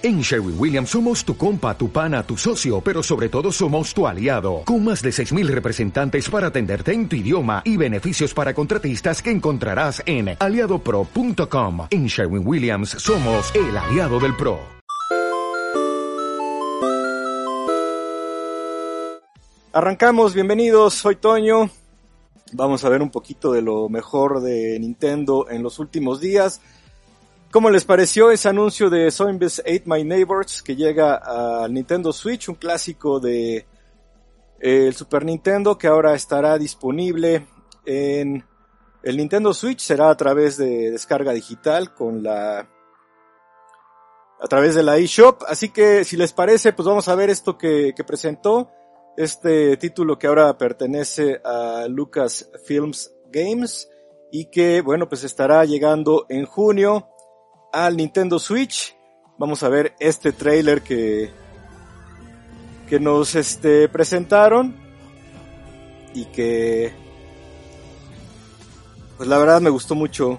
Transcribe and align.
En 0.00 0.20
Sherwin 0.20 0.54
Williams 0.56 0.90
somos 0.90 1.24
tu 1.24 1.36
compa, 1.36 1.76
tu 1.76 1.90
pana, 1.90 2.22
tu 2.22 2.36
socio, 2.36 2.80
pero 2.80 3.02
sobre 3.02 3.28
todo 3.28 3.50
somos 3.50 3.92
tu 3.92 4.06
aliado, 4.06 4.62
con 4.64 4.84
más 4.84 5.02
de 5.02 5.10
6.000 5.10 5.48
representantes 5.48 6.30
para 6.30 6.46
atenderte 6.46 6.92
en 6.92 7.08
tu 7.08 7.16
idioma 7.16 7.62
y 7.64 7.76
beneficios 7.76 8.32
para 8.32 8.54
contratistas 8.54 9.20
que 9.20 9.32
encontrarás 9.32 10.00
en 10.06 10.36
aliadopro.com. 10.38 11.88
En 11.90 12.06
Sherwin 12.06 12.46
Williams 12.46 12.90
somos 12.90 13.52
el 13.56 13.76
aliado 13.76 14.20
del 14.20 14.36
PRO. 14.36 14.60
Arrancamos, 19.72 20.32
bienvenidos, 20.32 20.94
soy 20.94 21.16
Toño. 21.16 21.70
Vamos 22.52 22.84
a 22.84 22.88
ver 22.88 23.02
un 23.02 23.10
poquito 23.10 23.50
de 23.50 23.62
lo 23.62 23.88
mejor 23.88 24.42
de 24.42 24.78
Nintendo 24.78 25.48
en 25.50 25.64
los 25.64 25.80
últimos 25.80 26.20
días. 26.20 26.60
¿Cómo 27.50 27.70
les 27.70 27.86
pareció 27.86 28.30
ese 28.30 28.50
anuncio 28.50 28.90
de 28.90 29.10
Zombies 29.10 29.60
Ate 29.60 29.84
My 29.86 30.04
Neighbors 30.04 30.62
que 30.62 30.76
llega 30.76 31.14
al 31.16 31.72
Nintendo 31.72 32.12
Switch, 32.12 32.50
un 32.50 32.56
clásico 32.56 33.20
de 33.20 33.66
eh, 34.60 34.92
Super 34.92 35.24
Nintendo 35.24 35.78
que 35.78 35.86
ahora 35.86 36.12
estará 36.14 36.58
disponible 36.58 37.46
en 37.86 38.44
el 39.02 39.16
Nintendo 39.16 39.54
Switch 39.54 39.80
será 39.80 40.10
a 40.10 40.16
través 40.16 40.58
de 40.58 40.90
descarga 40.90 41.32
digital 41.32 41.94
con 41.94 42.22
la 42.22 42.68
a 44.40 44.46
través 44.46 44.74
de 44.74 44.82
la 44.82 44.98
eShop, 44.98 45.42
así 45.48 45.70
que 45.70 46.04
si 46.04 46.16
les 46.16 46.32
parece, 46.34 46.74
pues 46.74 46.86
vamos 46.86 47.08
a 47.08 47.14
ver 47.14 47.30
esto 47.30 47.56
que, 47.56 47.94
que 47.96 48.04
presentó 48.04 48.70
este 49.16 49.78
título 49.78 50.18
que 50.18 50.26
ahora 50.26 50.58
pertenece 50.58 51.40
a 51.42 51.86
Lucas 51.88 52.50
Films 52.66 53.10
Games 53.32 53.88
y 54.30 54.50
que 54.50 54.82
bueno, 54.82 55.08
pues 55.08 55.24
estará 55.24 55.64
llegando 55.64 56.26
en 56.28 56.44
junio 56.44 57.08
al 57.72 57.96
Nintendo 57.96 58.38
Switch. 58.38 58.96
Vamos 59.38 59.62
a 59.62 59.68
ver 59.68 59.94
este 60.00 60.32
trailer 60.32 60.82
que, 60.82 61.30
que 62.88 62.98
nos 62.98 63.34
este, 63.34 63.88
presentaron 63.88 64.74
y 66.14 66.24
que 66.26 66.92
pues 69.16 69.28
la 69.28 69.38
verdad 69.38 69.60
me 69.60 69.70
gustó 69.70 69.94
mucho. 69.94 70.38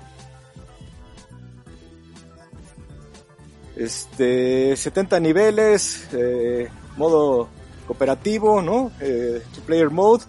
Este 3.75 4.75
70 4.75 5.19
niveles, 5.19 6.07
eh, 6.13 6.69
modo 6.97 7.49
cooperativo, 7.87 8.61
¿no? 8.61 8.91
Eh, 8.99 9.41
to 9.53 9.61
player 9.61 9.89
mode. 9.89 10.23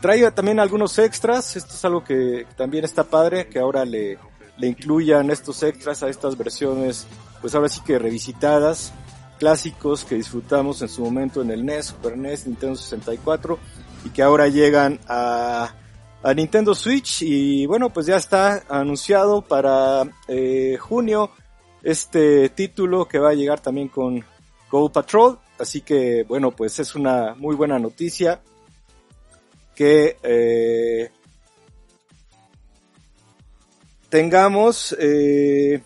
Trae 0.00 0.30
también 0.30 0.60
algunos 0.60 0.98
extras. 0.98 1.56
Esto 1.56 1.74
es 1.74 1.84
algo 1.84 2.04
que 2.04 2.46
también 2.56 2.84
está 2.84 3.04
padre, 3.04 3.48
que 3.48 3.58
ahora 3.58 3.84
le, 3.84 4.18
le 4.58 4.66
incluyan 4.66 5.30
estos 5.30 5.62
extras 5.62 6.02
a 6.02 6.08
estas 6.08 6.36
versiones, 6.36 7.06
pues 7.40 7.54
ahora 7.54 7.68
sí 7.68 7.80
que 7.84 7.98
revisitadas, 7.98 8.92
clásicos 9.38 10.04
que 10.04 10.16
disfrutamos 10.16 10.82
en 10.82 10.88
su 10.88 11.02
momento 11.02 11.42
en 11.42 11.50
el 11.50 11.64
NES, 11.64 11.86
Super 11.86 12.18
NES, 12.18 12.46
Nintendo 12.46 12.76
64 12.76 13.58
y 14.04 14.10
que 14.10 14.22
ahora 14.22 14.48
llegan 14.48 14.98
a, 15.08 15.72
a 16.22 16.34
Nintendo 16.34 16.74
Switch 16.74 17.22
y 17.22 17.66
bueno, 17.66 17.90
pues 17.90 18.06
ya 18.06 18.16
está 18.16 18.64
anunciado 18.68 19.42
para 19.42 20.02
eh, 20.26 20.76
junio 20.80 21.30
este 21.82 22.48
título 22.50 23.06
que 23.06 23.18
va 23.18 23.30
a 23.30 23.34
llegar 23.34 23.60
también 23.60 23.88
con 23.88 24.24
Go 24.70 24.90
Patrol, 24.90 25.38
así 25.58 25.80
que 25.82 26.24
bueno, 26.24 26.50
pues 26.50 26.78
es 26.80 26.94
una 26.94 27.34
muy 27.34 27.54
buena 27.54 27.78
noticia 27.78 28.40
que 29.74 30.16
eh, 30.24 31.10
tengamos 34.08 34.96
eh, 34.98 35.82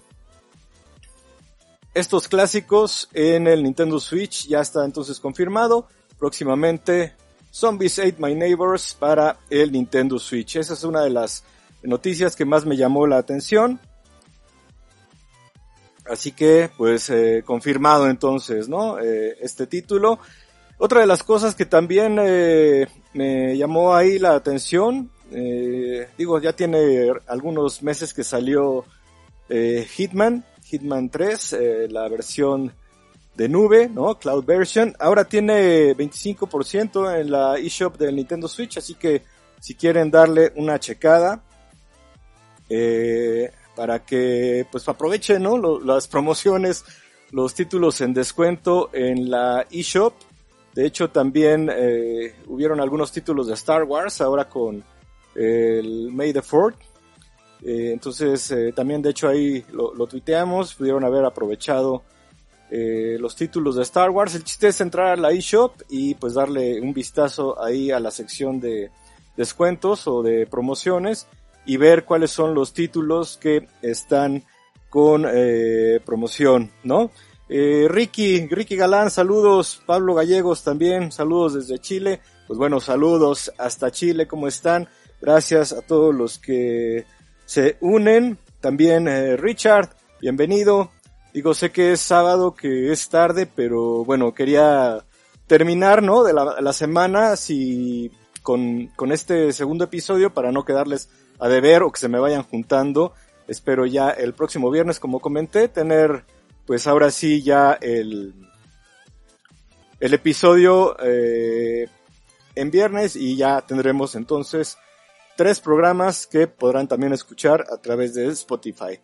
estos 1.94 2.28
clásicos 2.28 3.08
en 3.12 3.46
el 3.46 3.62
Nintendo 3.62 3.98
Switch. 4.00 4.46
Ya 4.48 4.60
está 4.60 4.84
entonces 4.84 5.20
confirmado. 5.20 5.88
Próximamente 6.18 7.14
Zombies 7.50 7.98
Ate 7.98 8.16
My 8.18 8.34
Neighbors 8.34 8.94
para 8.94 9.38
el 9.50 9.72
Nintendo 9.72 10.18
Switch. 10.18 10.56
Esa 10.56 10.74
es 10.74 10.84
una 10.84 11.02
de 11.02 11.10
las 11.10 11.44
noticias 11.82 12.36
que 12.36 12.44
más 12.44 12.64
me 12.64 12.76
llamó 12.76 13.06
la 13.06 13.18
atención. 13.18 13.80
Así 16.08 16.32
que, 16.32 16.70
pues, 16.76 17.10
eh, 17.10 17.42
confirmado 17.44 18.08
entonces, 18.08 18.68
¿no? 18.68 18.98
Eh, 18.98 19.36
este 19.40 19.66
título. 19.66 20.18
Otra 20.78 21.00
de 21.00 21.06
las 21.06 21.22
cosas 21.22 21.54
que 21.54 21.64
también 21.64 22.18
eh, 22.20 22.88
me 23.12 23.56
llamó 23.56 23.94
ahí 23.94 24.18
la 24.18 24.34
atención 24.34 25.10
eh, 25.34 26.08
digo, 26.16 26.40
ya 26.40 26.52
tiene 26.52 27.12
algunos 27.26 27.82
meses 27.82 28.12
que 28.12 28.24
salió 28.24 28.84
eh, 29.48 29.86
Hitman, 29.88 30.44
Hitman 30.64 31.08
3, 31.10 31.52
eh, 31.52 31.88
la 31.90 32.08
versión 32.08 32.72
de 33.34 33.48
nube, 33.48 33.88
¿no? 33.88 34.18
Cloud 34.18 34.44
version. 34.44 34.94
Ahora 34.98 35.24
tiene 35.24 35.96
25% 35.96 37.20
en 37.20 37.30
la 37.30 37.56
eShop 37.56 37.96
del 37.96 38.16
Nintendo 38.16 38.46
Switch, 38.46 38.76
así 38.78 38.94
que 38.94 39.22
si 39.60 39.74
quieren 39.74 40.10
darle 40.10 40.52
una 40.56 40.78
checada, 40.78 41.42
para 43.76 44.02
que 44.02 44.66
pues 44.72 44.88
aprovechen, 44.88 45.42
¿no? 45.42 45.58
las 45.80 46.08
promociones, 46.08 46.86
los 47.30 47.52
títulos 47.52 48.00
en 48.00 48.14
descuento 48.14 48.88
en 48.94 49.30
la 49.30 49.66
eShop. 49.70 50.14
De 50.74 50.86
hecho, 50.86 51.10
también 51.10 51.70
hubieron 52.46 52.80
algunos 52.80 53.12
títulos 53.12 53.46
de 53.46 53.54
Star 53.54 53.84
Wars 53.84 54.22
ahora 54.22 54.48
con 54.48 54.82
el 55.34 56.10
May 56.12 56.32
the 56.32 56.42
4 56.42 56.76
eh, 57.64 57.92
entonces, 57.92 58.50
eh, 58.50 58.72
también 58.72 59.02
de 59.02 59.10
hecho 59.10 59.28
ahí 59.28 59.64
lo, 59.72 59.94
lo, 59.94 60.06
tuiteamos, 60.06 60.74
pudieron 60.74 61.04
haber 61.04 61.24
aprovechado 61.24 62.02
eh, 62.70 63.16
los 63.20 63.36
títulos 63.36 63.76
de 63.76 63.82
Star 63.82 64.10
Wars. 64.10 64.34
El 64.34 64.44
chiste 64.44 64.68
es 64.68 64.80
entrar 64.80 65.08
a 65.08 65.16
la 65.16 65.30
eShop 65.30 65.74
y 65.88 66.14
pues 66.14 66.34
darle 66.34 66.80
un 66.80 66.92
vistazo 66.92 67.62
ahí 67.62 67.90
a 67.90 68.00
la 68.00 68.10
sección 68.10 68.60
de 68.60 68.90
descuentos 69.36 70.08
o 70.08 70.22
de 70.22 70.46
promociones 70.46 71.28
y 71.64 71.76
ver 71.76 72.04
cuáles 72.04 72.32
son 72.32 72.54
los 72.54 72.72
títulos 72.72 73.38
que 73.40 73.68
están 73.80 74.42
con 74.90 75.26
promoción, 76.04 76.70
¿no? 76.84 77.10
Ricky, 77.48 78.46
Ricky 78.46 78.76
Galán, 78.76 79.10
saludos. 79.10 79.80
Pablo 79.86 80.14
Gallegos 80.14 80.64
también, 80.64 81.12
saludos 81.12 81.54
desde 81.54 81.78
Chile. 81.78 82.20
Pues 82.46 82.58
bueno, 82.58 82.78
saludos 82.78 83.50
hasta 83.56 83.90
Chile, 83.90 84.26
¿cómo 84.26 84.48
están? 84.48 84.88
Gracias 85.22 85.72
a 85.72 85.82
todos 85.82 86.12
los 86.12 86.40
que 86.40 87.06
se 87.46 87.76
unen. 87.80 88.38
También 88.60 89.06
eh, 89.06 89.36
Richard, 89.36 89.90
bienvenido. 90.20 90.90
Digo, 91.32 91.54
sé 91.54 91.70
que 91.70 91.92
es 91.92 92.00
sábado, 92.00 92.56
que 92.56 92.90
es 92.90 93.08
tarde, 93.08 93.46
pero 93.46 94.04
bueno, 94.04 94.34
quería 94.34 95.04
terminar, 95.46 96.02
¿no? 96.02 96.24
De 96.24 96.32
la, 96.32 96.72
semana 96.72 97.30
así 97.30 98.10
con, 98.42 98.88
con 98.96 99.12
este 99.12 99.52
segundo 99.52 99.84
episodio 99.84 100.34
para 100.34 100.50
no 100.50 100.64
quedarles 100.64 101.08
a 101.38 101.46
deber 101.48 101.84
o 101.84 101.92
que 101.92 102.00
se 102.00 102.08
me 102.08 102.18
vayan 102.18 102.42
juntando. 102.42 103.12
Espero 103.46 103.86
ya 103.86 104.10
el 104.10 104.34
próximo 104.34 104.72
viernes, 104.72 104.98
como 104.98 105.20
comenté, 105.20 105.68
tener 105.68 106.24
pues 106.66 106.88
ahora 106.88 107.12
sí 107.12 107.44
ya 107.44 107.78
el, 107.80 108.34
el 110.00 110.14
episodio 110.14 110.96
eh, 111.00 111.86
en 112.56 112.70
viernes 112.72 113.14
y 113.14 113.36
ya 113.36 113.60
tendremos 113.60 114.16
entonces 114.16 114.78
tres 115.36 115.60
programas 115.60 116.26
que 116.26 116.46
podrán 116.46 116.88
también 116.88 117.12
escuchar 117.12 117.64
a 117.72 117.76
través 117.78 118.14
de 118.14 118.28
Spotify. 118.28 118.98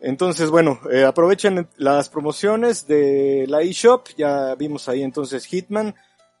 Entonces, 0.00 0.50
bueno, 0.50 0.80
eh, 0.90 1.04
aprovechen 1.04 1.68
las 1.76 2.08
promociones 2.08 2.86
de 2.86 3.44
la 3.48 3.60
eShop. 3.60 4.08
Ya 4.16 4.54
vimos 4.54 4.88
ahí 4.88 5.02
entonces 5.02 5.44
Hitman 5.44 5.94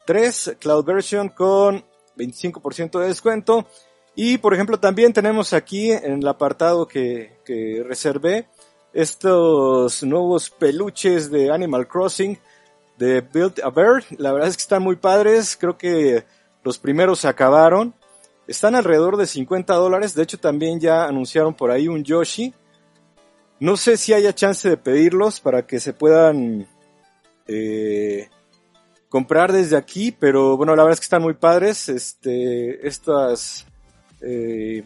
3 0.06 0.56
Cloud 0.58 0.84
Version 0.84 1.28
con 1.28 1.84
25% 2.16 2.98
de 2.98 3.08
descuento. 3.08 3.66
Y 4.14 4.38
por 4.38 4.54
ejemplo, 4.54 4.78
también 4.80 5.12
tenemos 5.12 5.52
aquí 5.52 5.92
en 5.92 6.20
el 6.20 6.28
apartado 6.28 6.88
que, 6.88 7.38
que 7.44 7.84
reservé 7.86 8.48
estos 8.92 10.02
nuevos 10.02 10.50
peluches 10.50 11.30
de 11.30 11.50
Animal 11.50 11.86
Crossing 11.86 12.38
de 12.98 13.20
Build 13.20 13.60
a 13.62 13.70
Bear. 13.70 14.04
La 14.18 14.32
verdad 14.32 14.48
es 14.48 14.56
que 14.56 14.62
están 14.62 14.82
muy 14.82 14.96
padres. 14.96 15.56
Creo 15.56 15.76
que 15.76 16.24
los 16.64 16.78
primeros 16.78 17.20
se 17.20 17.28
acabaron. 17.28 17.94
Están 18.50 18.74
alrededor 18.74 19.16
de 19.16 19.28
50 19.28 19.72
dólares. 19.74 20.12
De 20.16 20.24
hecho, 20.24 20.36
también 20.36 20.80
ya 20.80 21.04
anunciaron 21.04 21.54
por 21.54 21.70
ahí 21.70 21.86
un 21.86 22.02
Yoshi. 22.02 22.52
No 23.60 23.76
sé 23.76 23.96
si 23.96 24.12
haya 24.12 24.34
chance 24.34 24.68
de 24.68 24.76
pedirlos 24.76 25.38
para 25.38 25.68
que 25.68 25.78
se 25.78 25.92
puedan 25.92 26.66
eh, 27.46 28.28
comprar 29.08 29.52
desde 29.52 29.76
aquí, 29.76 30.10
pero 30.10 30.56
bueno, 30.56 30.74
la 30.74 30.82
verdad 30.82 30.94
es 30.94 30.98
que 30.98 31.04
están 31.04 31.22
muy 31.22 31.34
padres. 31.34 31.88
Este, 31.88 32.84
estas 32.88 33.66
eh, 34.20 34.82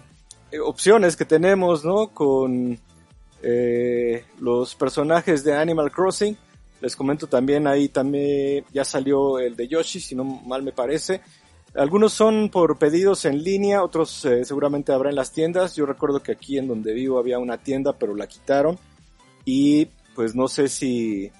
opciones 0.62 1.16
que 1.16 1.24
tenemos, 1.24 1.86
¿no? 1.86 2.08
Con 2.08 2.78
eh, 3.42 4.26
los 4.40 4.74
personajes 4.74 5.42
de 5.42 5.54
Animal 5.54 5.90
Crossing. 5.90 6.36
Les 6.82 6.94
comento 6.94 7.26
también 7.28 7.66
ahí 7.66 7.88
también 7.88 8.66
ya 8.74 8.84
salió 8.84 9.38
el 9.38 9.56
de 9.56 9.68
Yoshi, 9.68 10.00
si 10.00 10.14
no 10.14 10.22
mal 10.24 10.62
me 10.62 10.72
parece. 10.72 11.22
Algunos 11.74 12.12
son 12.12 12.50
por 12.50 12.78
pedidos 12.78 13.24
en 13.24 13.42
línea, 13.42 13.82
otros 13.82 14.24
eh, 14.24 14.44
seguramente 14.44 14.92
habrá 14.92 15.10
en 15.10 15.16
las 15.16 15.32
tiendas. 15.32 15.74
Yo 15.74 15.86
recuerdo 15.86 16.22
que 16.22 16.32
aquí 16.32 16.56
en 16.58 16.68
donde 16.68 16.92
vivo 16.92 17.18
había 17.18 17.38
una 17.38 17.58
tienda, 17.58 17.92
pero 17.98 18.14
la 18.14 18.26
quitaron. 18.26 18.78
Y 19.44 19.86
pues 20.14 20.34
no 20.34 20.46
sé 20.48 20.68
si 20.68 21.32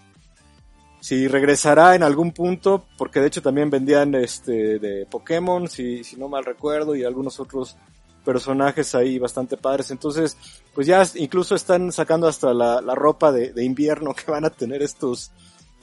si 1.04 1.28
regresará 1.28 1.94
en 1.94 2.02
algún 2.02 2.32
punto, 2.32 2.86
porque 2.96 3.20
de 3.20 3.26
hecho 3.26 3.42
también 3.42 3.68
vendían 3.68 4.14
este 4.14 4.78
de 4.78 5.04
Pokémon, 5.04 5.68
si, 5.68 6.02
si 6.02 6.16
no 6.16 6.30
mal 6.30 6.46
recuerdo, 6.46 6.96
y 6.96 7.04
algunos 7.04 7.38
otros 7.40 7.76
personajes 8.24 8.94
ahí 8.94 9.18
bastante 9.18 9.58
padres. 9.58 9.90
Entonces, 9.90 10.38
pues 10.74 10.86
ya 10.86 11.02
incluso 11.16 11.56
están 11.56 11.92
sacando 11.92 12.26
hasta 12.26 12.54
la, 12.54 12.80
ropa 12.94 13.32
de, 13.32 13.52
de, 13.52 13.64
invierno 13.64 14.14
que 14.14 14.30
van 14.30 14.46
a 14.46 14.50
tener 14.50 14.82
estos, 14.82 15.30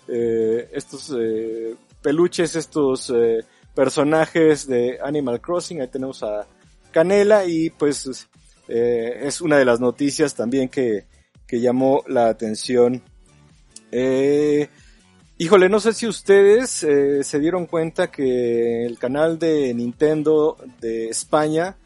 eh, 0.07 0.67
estos 0.73 1.13
eh, 1.15 1.75
peluches, 2.01 2.55
estos 2.55 3.11
eh, 3.11 3.45
personajes 3.73 4.67
de 4.67 4.99
Animal 5.03 5.41
Crossing. 5.41 5.81
Ahí 5.81 5.87
tenemos 5.87 6.23
a 6.23 6.47
Canela 6.91 7.45
y 7.45 7.69
pues 7.69 8.27
eh, 8.67 9.19
es 9.23 9.41
una 9.41 9.57
de 9.57 9.65
las 9.65 9.79
noticias 9.79 10.35
también 10.35 10.69
que, 10.69 11.05
que 11.47 11.59
llamó 11.59 12.03
la 12.07 12.27
atención. 12.27 13.01
Eh, 13.91 14.69
Híjole, 15.41 15.69
no 15.69 15.79
sé 15.79 15.93
si 15.93 16.05
ustedes 16.05 16.83
eh, 16.83 17.23
se 17.23 17.39
dieron 17.39 17.65
cuenta 17.65 18.11
que 18.11 18.85
el 18.85 18.99
canal 18.99 19.39
de 19.39 19.73
Nintendo 19.73 20.55
de 20.79 21.09
España, 21.09 21.77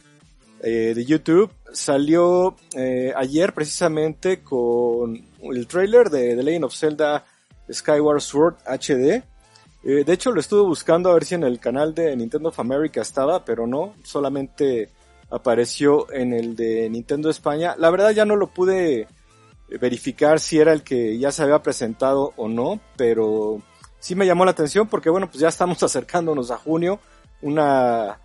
eh, 0.62 0.92
de 0.94 1.06
YouTube, 1.06 1.50
salió 1.72 2.58
eh, 2.76 3.14
ayer 3.16 3.54
precisamente 3.54 4.42
con 4.42 5.26
el 5.42 5.68
trailer 5.68 6.10
de 6.10 6.36
The 6.36 6.44
Legend 6.44 6.66
of 6.66 6.76
Zelda 6.76 7.24
Skyward 7.72 8.20
Sword 8.20 8.56
HD. 8.66 9.24
Eh, 9.86 10.04
de 10.04 10.14
hecho, 10.14 10.32
lo 10.32 10.40
estuve 10.40 10.64
buscando 10.64 11.12
a 11.12 11.14
ver 11.14 11.26
si 11.26 11.36
en 11.36 11.44
el 11.44 11.60
canal 11.60 11.94
de 11.94 12.16
Nintendo 12.16 12.50
of 12.50 12.60
America 12.60 13.02
estaba, 13.02 13.46
pero 13.46 13.68
no, 13.68 13.94
solamente 14.04 14.90
apareció 15.30 16.12
en 16.12 16.34
el 16.34 16.56
de 16.56 16.90
Nintendo 16.90 17.30
España. 17.30 17.76
La 17.78 17.92
verdad 17.92 18.10
ya 18.10 18.26
no 18.26 18.36
lo 18.36 18.48
pude 18.48 19.08
verificar 19.70 20.40
si 20.40 20.60
era 20.60 20.74
el 20.74 20.84
que 20.84 21.20
ya 21.20 21.32
se 21.32 21.44
había 21.44 21.62
presentado 21.62 22.34
o 22.36 22.48
no, 22.48 22.80
pero 22.98 23.62
sí 24.00 24.16
me 24.16 24.26
llamó 24.26 24.44
la 24.44 24.52
atención 24.52 24.88
porque 24.88 25.12
bueno, 25.12 25.28
pues 25.28 25.40
ya 25.40 25.50
estamos 25.50 25.82
acercándonos 25.84 26.50
a 26.50 26.58
junio, 26.58 27.00
una 27.44 28.20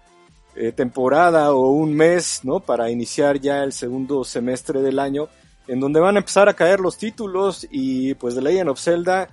eh, 0.54 0.72
temporada 0.72 1.52
o 1.52 1.70
un 1.72 1.94
mes, 1.94 2.40
¿no? 2.42 2.60
Para 2.60 2.90
iniciar 2.90 3.38
ya 3.38 3.62
el 3.62 3.74
segundo 3.74 4.24
semestre 4.24 4.80
del 4.80 4.98
año, 4.98 5.28
en 5.68 5.78
donde 5.78 6.00
van 6.00 6.16
a 6.16 6.20
empezar 6.20 6.48
a 6.48 6.54
caer 6.54 6.80
los 6.80 6.96
títulos 6.96 7.66
y 7.70 8.14
pues 8.14 8.34
The 8.34 8.40
Legend 8.40 8.70
of 8.70 8.80
Zelda, 8.80 9.28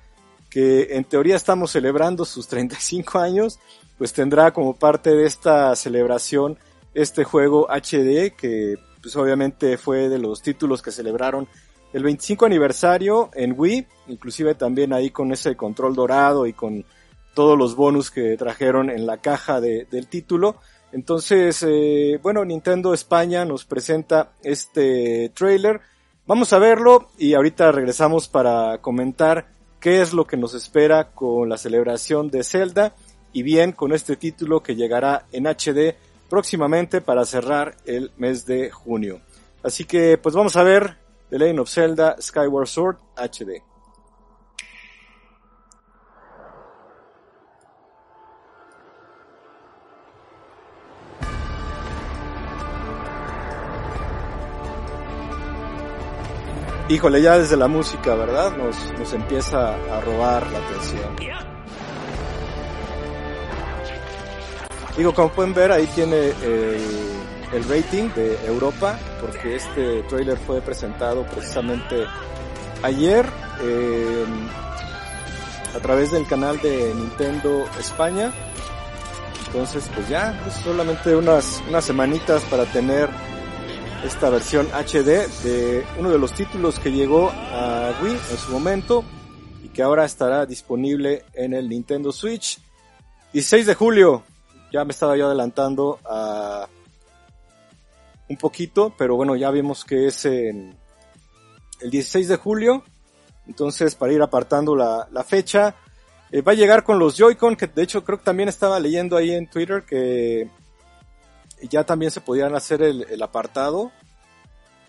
que 0.49 0.95
en 0.95 1.03
teoría 1.03 1.35
estamos 1.35 1.71
celebrando 1.71 2.25
sus 2.25 2.47
35 2.47 3.19
años, 3.19 3.59
pues 3.97 4.13
tendrá 4.13 4.51
como 4.51 4.75
parte 4.75 5.11
de 5.11 5.25
esta 5.25 5.75
celebración 5.75 6.57
este 6.93 7.23
juego 7.23 7.67
HD 7.69 8.35
que 8.35 8.75
pues 9.01 9.15
obviamente 9.15 9.77
fue 9.77 10.09
de 10.09 10.17
los 10.17 10.41
títulos 10.41 10.81
que 10.81 10.91
celebraron 10.91 11.47
el 11.93 12.03
25 12.03 12.45
aniversario 12.45 13.29
en 13.33 13.55
Wii, 13.57 13.87
inclusive 14.07 14.55
también 14.55 14.93
ahí 14.93 15.09
con 15.09 15.31
ese 15.31 15.55
control 15.55 15.95
dorado 15.95 16.45
y 16.45 16.53
con 16.53 16.85
todos 17.33 17.57
los 17.57 17.75
bonus 17.75 18.11
que 18.11 18.35
trajeron 18.35 18.89
en 18.89 19.05
la 19.05 19.17
caja 19.17 19.61
de, 19.61 19.85
del 19.85 20.07
título. 20.07 20.57
Entonces, 20.91 21.63
eh, 21.67 22.19
bueno, 22.21 22.43
Nintendo 22.43 22.93
España 22.93 23.45
nos 23.45 23.65
presenta 23.65 24.31
este 24.43 25.29
trailer. 25.35 25.81
Vamos 26.25 26.51
a 26.53 26.59
verlo 26.59 27.09
y 27.17 27.33
ahorita 27.35 27.71
regresamos 27.71 28.27
para 28.27 28.79
comentar 28.79 29.47
qué 29.79 30.01
es 30.01 30.13
lo 30.13 30.25
que 30.25 30.37
nos 30.37 30.53
espera 30.53 31.11
con 31.11 31.49
la 31.49 31.57
celebración 31.57 32.29
de 32.29 32.43
Zelda 32.43 32.95
y 33.33 33.43
bien 33.43 33.71
con 33.71 33.93
este 33.93 34.15
título 34.15 34.63
que 34.63 34.75
llegará 34.75 35.25
en 35.31 35.45
HD 35.45 35.95
próximamente 36.29 37.01
para 37.01 37.25
cerrar 37.25 37.77
el 37.85 38.11
mes 38.17 38.45
de 38.45 38.71
junio. 38.71 39.21
Así 39.63 39.85
que 39.85 40.17
pues 40.17 40.35
vamos 40.35 40.55
a 40.55 40.63
ver 40.63 40.97
The 41.29 41.39
Legend 41.39 41.59
of 41.59 41.69
Zelda 41.69 42.15
Skyward 42.21 42.67
Sword 42.67 42.97
HD. 43.15 43.61
Híjole, 56.89 57.21
ya 57.21 57.37
desde 57.37 57.57
la 57.57 57.67
música, 57.67 58.15
¿verdad? 58.15 58.55
Nos, 58.55 58.93
nos 58.97 59.11
empieza 59.11 59.75
a 59.75 59.99
robar 59.99 60.49
la 60.51 60.59
atención. 60.59 61.15
Digo, 64.95 65.13
como 65.13 65.29
pueden 65.29 65.53
ver, 65.53 65.71
ahí 65.73 65.85
tiene 65.87 66.29
el, 66.29 66.81
el 67.51 67.63
rating 67.69 68.09
de 68.15 68.39
Europa, 68.47 68.97
porque 69.19 69.57
este 69.57 70.03
trailer 70.03 70.37
fue 70.37 70.61
presentado 70.61 71.23
precisamente 71.23 72.05
ayer 72.81 73.25
eh, 73.61 74.25
a 75.75 75.79
través 75.79 76.11
del 76.11 76.25
canal 76.25 76.59
de 76.61 76.93
Nintendo 76.95 77.65
España. 77.79 78.31
Entonces, 79.47 79.89
pues 79.93 80.07
ya, 80.07 80.41
es 80.47 80.53
solamente 80.63 81.13
unas, 81.15 81.61
unas 81.67 81.83
semanitas 81.83 82.43
para 82.43 82.63
tener 82.65 83.09
esta 84.07 84.29
versión 84.29 84.67
HD 84.67 85.27
de 85.43 85.85
uno 85.99 86.09
de 86.09 86.17
los 86.17 86.31
títulos 86.31 86.79
que 86.79 86.93
llegó 86.93 87.29
a 87.29 87.93
Wii 88.01 88.13
en 88.13 88.37
su 88.37 88.51
momento 88.51 89.03
y 89.61 89.67
que 89.67 89.83
ahora 89.83 90.05
estará 90.05 90.45
disponible 90.45 91.25
en 91.33 91.53
el 91.53 91.67
Nintendo 91.67 92.13
Switch. 92.13 92.57
16 93.33 93.65
de 93.65 93.75
julio, 93.75 94.23
ya 94.71 94.85
me 94.85 94.91
estaba 94.91 95.17
yo 95.17 95.25
adelantando 95.25 95.99
a 96.05 96.69
un 98.29 98.37
poquito, 98.37 98.93
pero 98.97 99.17
bueno, 99.17 99.35
ya 99.35 99.51
vimos 99.51 99.83
que 99.83 100.07
es 100.07 100.23
en 100.23 100.77
el 101.81 101.89
16 101.89 102.29
de 102.29 102.37
julio, 102.37 102.83
entonces 103.45 103.93
para 103.95 104.13
ir 104.13 104.21
apartando 104.21 104.73
la, 104.73 105.09
la 105.11 105.25
fecha, 105.25 105.75
eh, 106.31 106.41
va 106.41 106.53
a 106.53 106.55
llegar 106.55 106.85
con 106.85 106.97
los 106.97 107.17
Joy-Con, 107.17 107.57
que 107.57 107.67
de 107.67 107.83
hecho 107.83 108.05
creo 108.05 108.19
que 108.19 108.23
también 108.23 108.47
estaba 108.47 108.79
leyendo 108.79 109.17
ahí 109.17 109.31
en 109.31 109.49
Twitter 109.49 109.83
que 109.85 110.49
ya 111.61 111.83
también 111.83 112.11
se 112.11 112.21
podían 112.21 112.55
hacer 112.55 112.81
el, 112.81 113.21
apartado. 113.21 113.91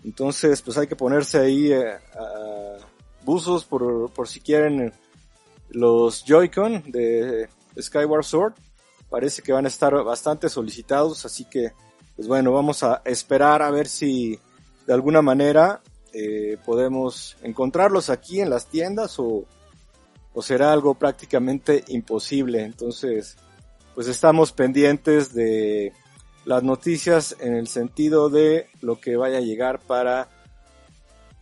Entonces, 0.03 0.61
pues 0.61 0.77
hay 0.77 0.87
que 0.87 0.95
ponerse 0.95 1.39
ahí 1.39 1.71
eh, 1.71 1.97
buzos 3.23 3.65
por, 3.65 4.11
por 4.11 4.27
si 4.27 4.39
quieren 4.39 4.93
los 5.69 6.23
Joy-Con 6.23 6.91
de 6.91 7.49
Skyward 7.79 8.23
Sword. 8.23 8.53
Parece 9.09 9.41
que 9.41 9.51
van 9.51 9.65
a 9.65 9.69
estar 9.69 9.93
bastante 10.03 10.49
solicitados, 10.49 11.25
así 11.25 11.45
que, 11.45 11.73
pues 12.15 12.27
bueno, 12.27 12.51
vamos 12.51 12.83
a 12.83 13.01
esperar 13.05 13.61
a 13.61 13.71
ver 13.71 13.87
si 13.87 14.39
de 14.85 14.93
alguna 14.93 15.21
manera 15.21 15.81
eh, 16.13 16.57
podemos 16.65 17.37
encontrarlos 17.43 18.09
aquí 18.09 18.39
en 18.41 18.49
las 18.49 18.67
tiendas 18.67 19.19
o, 19.19 19.45
o 20.33 20.41
será 20.41 20.71
algo 20.71 20.93
prácticamente 20.93 21.83
imposible. 21.87 22.63
Entonces, 22.63 23.37
pues 23.95 24.07
estamos 24.07 24.51
pendientes 24.51 25.33
de 25.33 25.93
las 26.49 26.63
noticias 26.63 27.35
en 27.41 27.53
el 27.53 27.67
sentido 27.67 28.31
de 28.31 28.69
lo 28.81 28.99
que 28.99 29.15
vaya 29.15 29.37
a 29.37 29.41
llegar 29.41 29.79
para 29.81 30.29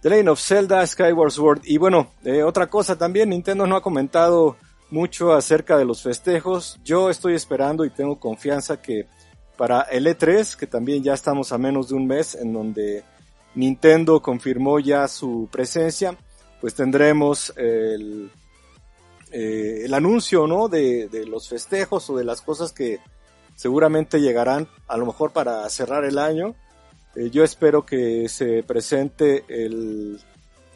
The 0.02 0.10
Legend 0.10 0.28
of 0.28 0.42
Zelda 0.42 0.86
Skyward 0.86 1.32
Sword. 1.32 1.62
Y 1.64 1.78
bueno, 1.78 2.12
eh, 2.26 2.44
otra 2.44 2.68
cosa 2.68 2.98
también, 2.98 3.30
Nintendo 3.30 3.66
no 3.66 3.78
ha 3.78 3.82
comentado 3.82 4.58
mucho 4.90 5.32
acerca 5.32 5.78
de 5.78 5.86
los 5.86 6.02
festejos. 6.02 6.78
Yo 6.84 7.10
estoy 7.10 7.36
esperando 7.36 7.86
y 7.86 7.90
tengo 7.90 8.20
confianza 8.20 8.82
que 8.82 9.08
para 9.56 9.84
el 9.84 10.08
E3, 10.08 10.58
que 10.58 10.68
también 10.68 11.02
ya 11.02 11.14
estamos 11.14 11.54
a 11.54 11.58
menos 11.58 11.88
de 11.88 11.96
un 11.96 12.06
mes, 12.06 12.36
en 12.36 12.52
donde 12.52 13.06
Nintendo 13.56 14.22
confirmó 14.22 14.78
ya 14.78 15.08
su 15.08 15.48
presencia, 15.50 16.18
pues 16.60 16.76
tendremos 16.76 17.54
el, 17.56 18.30
eh, 19.32 19.84
el 19.86 19.94
anuncio, 19.94 20.48
¿no? 20.48 20.68
De, 20.68 21.08
de 21.08 21.26
los 21.26 21.48
festejos 21.48 22.10
o 22.10 22.18
de 22.18 22.26
las 22.26 22.42
cosas 22.42 22.74
que 22.74 23.00
seguramente 23.58 24.22
llegarán 24.22 24.70
a 24.88 24.96
lo 24.96 25.06
mejor 25.06 25.34
para 25.34 25.68
cerrar 25.70 26.06
el 26.06 26.20
año. 26.20 26.56
Eh, 27.16 27.30
yo 27.32 27.44
espero 27.44 27.86
que 27.86 28.30
se 28.30 28.64
presente 28.64 29.44
el 29.50 30.22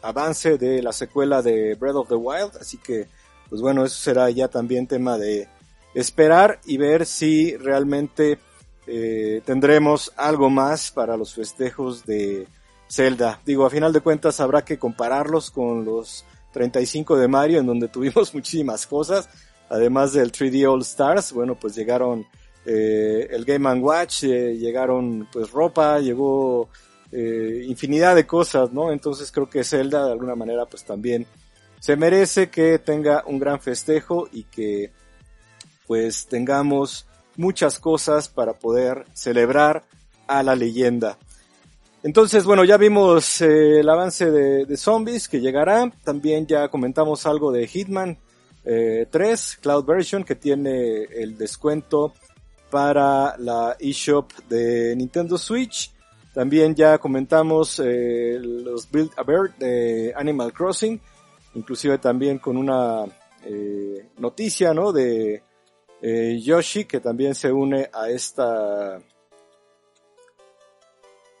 avance 0.02 0.58
de 0.58 0.82
la 0.82 0.92
secuela 0.92 1.40
de 1.40 1.76
Breath 1.76 1.96
of 1.96 2.08
the 2.08 2.16
Wild, 2.16 2.56
así 2.60 2.76
que 2.76 3.08
pues 3.48 3.62
bueno, 3.62 3.84
eso 3.84 3.96
será 3.96 4.28
ya 4.30 4.48
también 4.48 4.86
tema 4.86 5.16
de 5.16 5.48
esperar 5.94 6.60
y 6.64 6.76
ver 6.76 7.06
si 7.06 7.56
realmente 7.56 8.38
eh, 8.86 9.42
tendremos 9.44 10.12
algo 10.16 10.50
más 10.50 10.90
para 10.90 11.16
los 11.16 11.34
festejos 11.34 12.04
de 12.04 12.48
Zelda. 12.90 13.40
Digo, 13.44 13.64
a 13.64 13.70
final 13.70 13.92
de 13.92 14.00
cuentas 14.00 14.40
habrá 14.40 14.64
que 14.64 14.78
compararlos 14.78 15.50
con 15.50 15.84
los 15.84 16.24
35 16.52 17.16
de 17.16 17.28
Mario, 17.28 17.60
en 17.60 17.66
donde 17.66 17.88
tuvimos 17.88 18.34
muchísimas 18.34 18.86
cosas, 18.86 19.28
además 19.68 20.14
del 20.14 20.32
3D 20.32 20.68
All 20.68 20.80
Stars, 20.80 21.32
bueno, 21.32 21.54
pues 21.54 21.76
llegaron 21.76 22.26
eh, 22.64 23.28
el 23.30 23.44
Game 23.44 23.72
Watch, 23.80 24.24
eh, 24.24 24.56
llegaron 24.56 25.28
pues 25.32 25.50
ropa, 25.50 25.98
llegó 25.98 26.68
eh, 27.10 27.64
infinidad 27.66 28.14
de 28.14 28.26
cosas, 28.26 28.72
¿no? 28.72 28.92
Entonces 28.92 29.30
creo 29.32 29.48
que 29.50 29.64
Zelda 29.64 30.06
de 30.06 30.12
alguna 30.12 30.34
manera 30.34 30.66
pues 30.66 30.84
también 30.84 31.26
se 31.80 31.96
merece 31.96 32.48
que 32.48 32.78
tenga 32.78 33.24
un 33.26 33.38
gran 33.38 33.60
festejo 33.60 34.28
y 34.32 34.44
que 34.44 34.92
pues 35.86 36.26
tengamos 36.26 37.06
muchas 37.36 37.78
cosas 37.78 38.28
para 38.28 38.54
poder 38.54 39.04
celebrar 39.12 39.84
a 40.28 40.42
la 40.42 40.54
leyenda. 40.54 41.18
Entonces, 42.04 42.44
bueno, 42.44 42.64
ya 42.64 42.76
vimos 42.76 43.40
eh, 43.42 43.80
el 43.80 43.88
avance 43.88 44.30
de, 44.30 44.66
de, 44.66 44.76
zombies 44.76 45.28
que 45.28 45.40
llegará. 45.40 45.92
También 46.04 46.46
ya 46.46 46.68
comentamos 46.68 47.26
algo 47.26 47.52
de 47.52 47.66
Hitman 47.66 48.18
3 48.64 49.58
Cloud 49.60 49.84
Version 49.84 50.22
que 50.22 50.36
tiene 50.36 51.02
el 51.04 51.36
descuento 51.36 52.14
para 52.72 53.36
la 53.36 53.76
eShop 53.78 54.32
de 54.48 54.96
Nintendo 54.96 55.36
Switch. 55.36 55.92
También 56.32 56.74
ya 56.74 56.96
comentamos 56.96 57.78
eh, 57.84 58.38
los 58.40 58.90
Build 58.90 59.10
a 59.18 59.22
Bird 59.22 59.54
de 59.58 60.14
Animal 60.16 60.54
Crossing, 60.54 60.98
inclusive 61.54 61.98
también 61.98 62.38
con 62.38 62.56
una 62.56 63.04
eh, 63.44 64.08
noticia 64.16 64.72
¿no? 64.72 64.90
de 64.90 65.42
eh, 66.00 66.40
Yoshi 66.42 66.86
que 66.86 67.00
también 67.00 67.34
se 67.34 67.52
une 67.52 67.90
a 67.92 68.08
esta 68.08 68.96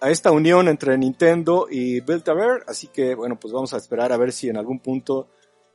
a 0.00 0.10
esta 0.10 0.32
unión 0.32 0.68
entre 0.68 0.98
Nintendo 0.98 1.66
y 1.70 2.00
Build 2.00 2.28
a 2.28 2.34
Bear, 2.34 2.64
así 2.66 2.88
que 2.88 3.14
bueno, 3.14 3.40
pues 3.40 3.54
vamos 3.54 3.72
a 3.72 3.78
esperar 3.78 4.12
a 4.12 4.18
ver 4.18 4.32
si 4.32 4.50
en 4.50 4.58
algún 4.58 4.80
punto 4.80 5.28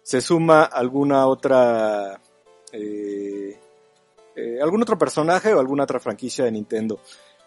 se 0.04 0.22
suma 0.22 0.66
alguna 0.66 1.26
otra 1.26 2.22
eh, 4.40 4.60
algún 4.62 4.84
otro 4.84 5.00
personaje 5.00 5.52
o 5.52 5.60
alguna 5.60 5.84
otra 5.84 6.00
franquicia 6.00 6.46
de 6.46 6.52
Nintendo. 6.52 7.00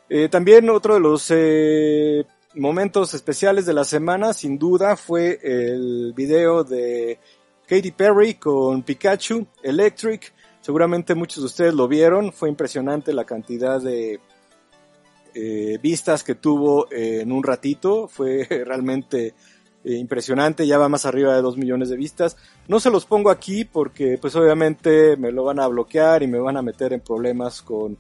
Eh, 0.09 0.29
también 0.29 0.69
otro 0.71 0.95
de 0.95 1.01
los 1.01 1.31
eh, 1.31 2.27
momentos 2.57 3.15
especiales 3.15 3.65
de 3.65 3.75
la 3.75 3.85
semana, 3.85 4.33
sin 4.33 4.59
duda, 4.59 4.97
fue 4.97 5.39
el 5.41 6.13
video 6.17 6.65
de 6.65 7.21
Katy 7.69 7.93
Perry 7.93 8.35
con 8.35 8.83
Pikachu 8.83 9.47
Electric. 9.63 10.35
Seguramente 10.61 11.15
muchos 11.15 11.45
de 11.45 11.47
ustedes 11.47 11.75
lo 11.75 11.87
vieron, 11.87 12.33
fue 12.33 12.49
impresionante 12.49 13.13
la 13.13 13.25
cantidad 13.25 13.81
de 13.81 14.19
vistas 15.81 16.25
que 16.25 16.35
tuvo 16.35 16.89
en 16.91 17.31
un 17.31 17.45
ratito, 17.45 18.09
fue 18.09 18.45
realmente 18.67 19.35
impresionante, 19.85 20.67
ya 20.67 20.79
va 20.79 20.89
más 20.89 21.07
arriba 21.07 21.35
de 21.35 21.43
2 21.43 21.57
millones 21.57 21.89
de 21.89 21.97
vistas. 21.97 22.37
No 22.69 22.81
se 22.81 22.91
los 22.91 23.07
pongo 23.07 23.31
aquí 23.31 23.65
porque 23.65 24.19
pues 24.21 24.37
obviamente 24.37 25.17
me 25.17 25.33
lo 25.33 25.45
van 25.45 25.61
a 25.61 25.67
bloquear 25.67 26.23
y 26.23 26.27
me 26.27 26.39
van 26.39 26.57
a 26.57 26.63
meter 26.63 26.93
en 26.93 27.01
problemas 27.01 27.63
con 27.63 27.97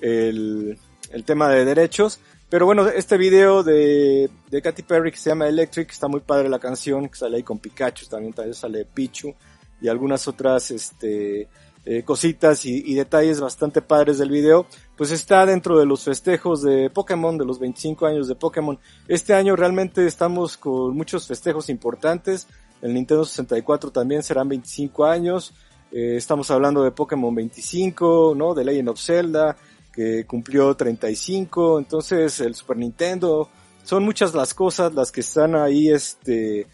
el, 0.00 0.78
tema 1.24 1.48
de 1.48 1.64
derechos. 1.64 2.20
Pero 2.48 2.66
bueno, 2.66 2.86
este 2.88 3.16
video 3.16 3.62
de, 3.62 4.28
de 4.50 4.62
Katy 4.62 4.82
Perry 4.82 5.10
que 5.10 5.16
se 5.16 5.30
llama 5.30 5.48
Electric, 5.48 5.90
está 5.90 6.06
muy 6.06 6.20
padre 6.20 6.50
la 6.50 6.58
canción, 6.58 7.08
que 7.08 7.16
sale 7.16 7.38
ahí 7.38 7.42
con 7.42 7.58
Pikachu, 7.58 8.06
también, 8.06 8.34
también 8.34 8.54
sale 8.54 8.84
Pichu 8.84 9.34
y 9.80 9.88
algunas 9.88 10.28
otras 10.28 10.70
este, 10.70 11.48
eh, 11.84 12.04
cositas 12.04 12.64
y, 12.64 12.94
detalles 12.94 13.40
bastante 13.40 13.82
padres 13.82 14.18
del 14.18 14.30
video, 14.30 14.66
pues 14.96 15.10
está 15.10 15.44
dentro 15.44 15.78
de 15.78 15.86
los 15.86 16.04
festejos 16.04 16.62
de 16.62 16.90
Pokémon, 16.90 17.36
de 17.36 17.44
los 17.44 17.58
25 17.58 18.06
años 18.06 18.28
de 18.28 18.36
Pokémon. 18.36 18.78
Este 19.08 19.34
año 19.34 19.56
realmente 19.56 20.06
estamos 20.06 20.56
con 20.56 20.96
muchos 20.96 21.26
festejos 21.26 21.68
importantes. 21.68 22.46
El 22.80 22.94
Nintendo 22.94 23.24
64 23.24 23.90
también 23.90 24.22
serán 24.22 24.48
25 24.48 25.04
años. 25.04 25.54
Eh, 25.90 26.16
estamos 26.16 26.50
hablando 26.52 26.84
de 26.84 26.92
Pokémon 26.92 27.34
25, 27.34 28.34
¿no? 28.36 28.54
De 28.54 28.64
Legend 28.64 28.90
of 28.90 29.00
Zelda, 29.00 29.56
que 29.92 30.24
cumplió 30.24 30.74
35, 30.74 31.78
entonces 31.78 32.40
el 32.40 32.54
Super 32.54 32.76
Nintendo, 32.76 33.48
son 33.82 34.04
muchas 34.04 34.34
las 34.34 34.54
cosas 34.54 34.94
las 34.94 35.10
que 35.10 35.20
están 35.20 35.56
ahí 35.56 35.90
este 35.90 36.66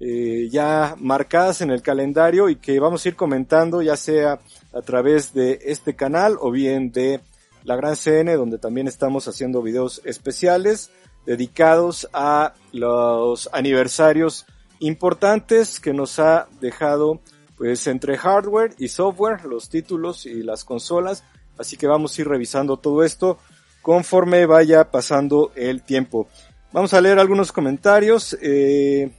eh, 0.00 0.48
ya 0.50 0.96
marcadas 0.98 1.60
en 1.60 1.70
el 1.70 1.82
calendario 1.82 2.48
y 2.48 2.56
que 2.56 2.80
vamos 2.80 3.04
a 3.04 3.08
ir 3.08 3.16
comentando 3.16 3.82
ya 3.82 3.96
sea 3.96 4.40
a 4.72 4.82
través 4.82 5.32
de 5.32 5.60
este 5.64 5.94
canal 5.94 6.36
o 6.40 6.50
bien 6.50 6.92
de 6.92 7.20
la 7.62 7.76
Gran 7.76 7.96
CN 7.96 8.34
donde 8.36 8.58
también 8.58 8.88
estamos 8.88 9.28
haciendo 9.28 9.62
videos 9.62 10.02
especiales 10.04 10.90
dedicados 11.26 12.08
a 12.12 12.54
los 12.72 13.48
aniversarios 13.52 14.46
importantes 14.80 15.80
que 15.80 15.94
nos 15.94 16.18
ha 16.18 16.48
dejado 16.60 17.20
pues 17.56 17.86
entre 17.86 18.18
hardware 18.18 18.74
y 18.78 18.88
software, 18.88 19.44
los 19.44 19.68
títulos 19.68 20.26
y 20.26 20.42
las 20.42 20.64
consolas 20.64 21.22
Así 21.58 21.76
que 21.76 21.86
vamos 21.86 22.16
a 22.16 22.20
ir 22.20 22.28
revisando 22.28 22.76
todo 22.76 23.04
esto 23.04 23.38
conforme 23.82 24.46
vaya 24.46 24.90
pasando 24.90 25.52
el 25.54 25.82
tiempo. 25.82 26.28
Vamos 26.72 26.94
a 26.94 27.00
leer 27.00 27.18
algunos 27.18 27.52
comentarios. 27.52 28.36
Eh, 28.40 29.10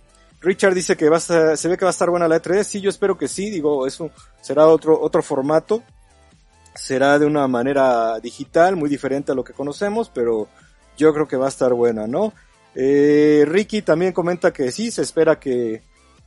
Richard 0.42 0.74
dice 0.74 0.96
que 0.96 1.10
va 1.10 1.18
a 1.18 1.20
se 1.20 1.68
ve 1.68 1.78
que 1.78 1.86
va 1.86 1.90
a 1.90 1.92
estar 1.92 2.10
buena 2.10 2.28
la 2.28 2.42
E3. 2.42 2.64
Sí, 2.64 2.82
yo 2.82 2.90
espero 2.90 3.18
que 3.18 3.28
sí. 3.28 3.50
Digo, 3.50 3.88
eso 3.88 4.12
será 4.42 4.68
otro, 4.68 5.00
otro 5.00 5.22
formato. 5.22 5.84
Será 6.76 7.18
de 7.20 7.26
una 7.26 7.48
manera 7.48 8.20
digital, 8.20 8.76
muy 8.76 8.90
diferente 8.90 9.32
a 9.32 9.36
lo 9.36 9.44
que 9.44 9.54
conocemos, 9.54 10.10
pero 10.14 10.48
yo 10.98 11.14
creo 11.14 11.28
que 11.28 11.38
va 11.38 11.46
a 11.46 11.50
estar 11.50 11.74
buena, 11.74 12.06
¿no? 12.06 12.34
Eh, 12.76 13.46
Ricky 13.48 13.82
también 13.82 14.12
comenta 14.12 14.52
que 14.52 14.72
sí, 14.72 14.92
se 14.92 15.02
espera 15.02 15.40
que, 15.40 15.82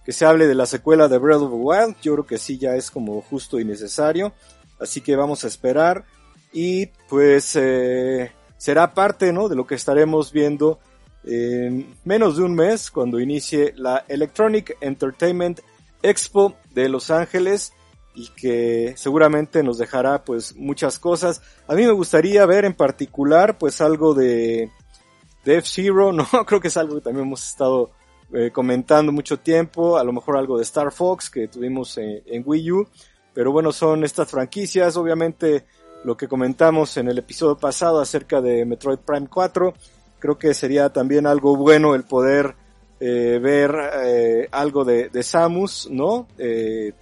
que 0.05 0.13
se 0.13 0.25
hable 0.25 0.47
de 0.47 0.55
la 0.55 0.65
secuela 0.65 1.07
de 1.07 1.19
Breath 1.19 1.43
of 1.43 1.51
the 1.51 1.57
Wild. 1.57 1.97
Yo 2.01 2.15
creo 2.15 2.27
que 2.27 2.39
sí, 2.39 2.57
ya 2.57 2.75
es 2.77 2.91
como 2.91 3.21
justo 3.21 3.61
y 3.61 3.65
necesario. 3.65 4.33
Así 4.81 5.01
que 5.01 5.17
vamos 5.17 5.45
a 5.45 5.49
esperar 5.49 6.05
y 6.53 6.87
pues 7.09 7.57
eh, 7.57 8.33
será 8.57 8.95
parte 8.95 9.33
¿no? 9.33 9.49
de 9.49 9.57
lo 9.57 9.67
que 9.67 9.75
estaremos 9.75 10.33
viendo 10.33 10.79
en 11.29 11.95
menos 12.05 12.39
de 12.39 12.43
un 12.43 12.55
mes 12.55 12.91
cuando 12.91 13.21
inicie 13.21 13.75
la 13.77 14.05
Electronic 14.09 14.79
Entertainment 14.81 15.61
Expo 16.03 16.55
de 16.73 16.89
Los 16.89 17.11
Ángeles 17.11 17.73
y 18.15 18.29
que 18.31 18.95
seguramente 18.97 19.63
nos 19.63 19.77
dejará 19.79 20.25
pues 20.25 20.57
muchas 20.57 20.99
cosas. 20.99 21.43
A 21.67 21.75
mí 21.75 21.85
me 21.85 21.93
gustaría 21.93 22.47
ver 22.47 22.65
en 22.65 22.75
particular 22.75 23.59
pues 23.59 23.81
algo 23.81 24.15
de, 24.15 24.71
de 25.45 25.59
F-Zero, 25.59 26.13
¿no? 26.15 26.27
Creo 26.47 26.61
que 26.61 26.69
es 26.69 26.77
algo 26.79 26.95
que 26.97 27.03
también 27.03 27.27
hemos 27.27 27.47
estado 27.47 27.91
eh, 28.33 28.51
comentando 28.51 29.13
mucho 29.13 29.39
tiempo, 29.39 29.99
a 29.99 30.05
lo 30.05 30.13
mejor 30.13 30.39
algo 30.39 30.57
de 30.57 30.63
Star 30.63 30.91
Fox 30.91 31.29
que 31.29 31.49
tuvimos 31.49 31.99
en 31.99 32.43
Wii 32.45 32.73
U. 32.73 32.89
Pero 33.35 33.53
bueno, 33.53 33.71
son 33.71 34.03
estas 34.03 34.31
franquicias, 34.31 34.97
obviamente 34.97 35.67
lo 36.05 36.17
que 36.17 36.29
comentamos 36.29 36.97
en 36.97 37.09
el 37.09 37.19
episodio 37.19 37.57
pasado 37.57 38.01
acerca 38.01 38.41
de 38.41 38.65
Metroid 38.65 38.99
Prime 38.99 39.29
4, 39.29 39.75
creo 40.19 40.39
que 40.39 40.55
sería 40.55 40.91
también 40.91 41.27
algo 41.27 41.57
bueno 41.57 41.95
el 41.95 42.05
poder 42.05 42.55
eh, 43.01 43.39
ver 43.41 43.73
eh, 44.05 44.49
algo 44.51 44.85
de, 44.85 45.09
de, 45.09 45.23
Samus, 45.23 45.89
¿no? 45.91 46.27
Eh, 46.37 46.93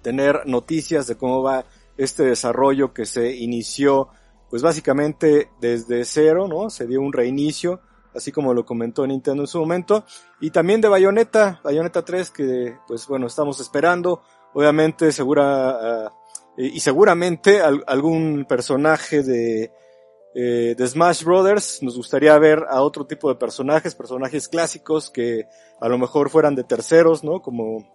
tener 0.00 0.46
noticias 0.46 1.06
de 1.06 1.16
cómo 1.16 1.42
va 1.42 1.66
este 1.98 2.24
desarrollo 2.24 2.94
que 2.94 3.04
se 3.04 3.36
inició, 3.36 4.08
pues 4.48 4.62
básicamente 4.62 5.50
desde 5.60 6.06
cero, 6.06 6.48
¿no? 6.48 6.70
Se 6.70 6.86
dio 6.86 7.02
un 7.02 7.12
reinicio, 7.12 7.80
así 8.14 8.32
como 8.32 8.54
lo 8.54 8.64
comentó 8.64 9.06
Nintendo 9.06 9.42
en 9.42 9.46
su 9.46 9.60
momento, 9.60 10.04
y 10.40 10.50
también 10.50 10.80
de 10.80 10.88
Bayonetta, 10.88 11.60
Bayonetta 11.62 12.02
3, 12.02 12.30
que 12.30 12.76
pues 12.88 13.06
bueno, 13.06 13.26
estamos 13.26 13.60
esperando, 13.60 14.22
obviamente 14.54 15.12
segura 15.12 16.08
uh, 16.08 16.10
y 16.56 16.80
seguramente 16.80 17.60
al, 17.60 17.84
algún 17.86 18.46
personaje 18.48 19.22
de 19.22 19.72
eh, 20.34 20.74
de 20.76 20.86
Smash 20.86 21.24
Brothers 21.24 21.82
nos 21.82 21.96
gustaría 21.96 22.36
ver 22.38 22.64
a 22.68 22.82
otro 22.82 23.06
tipo 23.06 23.28
de 23.28 23.34
personajes 23.34 23.94
personajes 23.94 24.48
clásicos 24.48 25.10
que 25.10 25.46
a 25.80 25.88
lo 25.88 25.98
mejor 25.98 26.30
fueran 26.30 26.54
de 26.54 26.64
terceros 26.64 27.22
no 27.22 27.42
como 27.42 27.86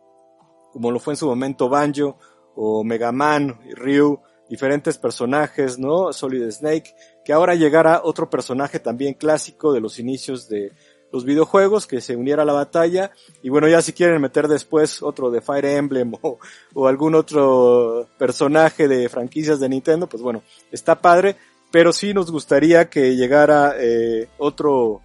como 0.71 0.91
lo 0.91 0.99
fue 0.99 1.13
en 1.13 1.17
su 1.17 1.27
momento 1.27 1.69
Banjo 1.69 2.17
o 2.55 2.83
Mega 2.83 3.11
Man 3.11 3.59
Ryu 3.75 4.19
diferentes 4.49 4.97
personajes 4.97 5.79
no 5.79 6.13
Solid 6.13 6.51
Snake 6.51 6.93
que 7.25 7.33
ahora 7.33 7.55
llegara 7.55 8.01
otro 8.03 8.29
personaje 8.29 8.79
también 8.79 9.15
clásico 9.15 9.73
de 9.73 9.81
los 9.81 9.97
inicios 9.99 10.47
de 10.47 10.71
los 11.11 11.25
videojuegos, 11.25 11.87
que 11.87 12.01
se 12.01 12.15
uniera 12.15 12.43
a 12.43 12.45
la 12.45 12.53
batalla. 12.53 13.11
Y 13.41 13.49
bueno, 13.49 13.67
ya 13.67 13.81
si 13.81 13.93
quieren 13.93 14.21
meter 14.21 14.47
después 14.47 15.01
otro 15.01 15.31
de 15.31 15.41
Fire 15.41 15.65
Emblem 15.65 16.13
o, 16.21 16.39
o 16.73 16.87
algún 16.87 17.15
otro 17.15 18.07
personaje 18.17 18.87
de 18.87 19.09
franquicias 19.09 19.59
de 19.59 19.69
Nintendo, 19.69 20.07
pues 20.07 20.21
bueno, 20.21 20.43
está 20.71 20.95
padre. 20.99 21.35
Pero 21.71 21.91
sí 21.91 22.13
nos 22.13 22.31
gustaría 22.31 22.89
que 22.89 23.15
llegara 23.15 23.75
eh, 23.77 24.29
otro, 24.37 25.01